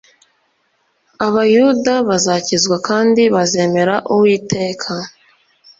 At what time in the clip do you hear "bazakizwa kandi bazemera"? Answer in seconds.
2.07-3.95